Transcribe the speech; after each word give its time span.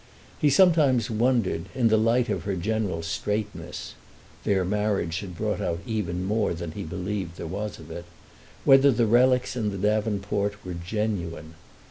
He 0.39 0.49
sometimes 0.49 1.11
wondered, 1.11 1.65
in 1.75 1.89
the 1.89 1.97
light 1.99 2.27
of 2.27 2.45
her 2.45 2.55
general 2.55 3.03
straightness 3.03 3.93
(their 4.45 4.65
marriage 4.65 5.19
had 5.19 5.37
brought 5.37 5.61
out 5.61 5.79
even 5.85 6.23
more 6.25 6.55
than 6.55 6.71
he 6.71 6.81
believed 6.81 7.37
there 7.37 7.45
was 7.45 7.77
of 7.77 7.91
it) 7.91 8.05
whether 8.65 8.89
the 8.89 9.05
relics 9.05 9.55
in 9.55 9.69
the 9.69 9.77
davenport 9.77 10.55
were 10.65 10.73
genuine. 10.73 11.53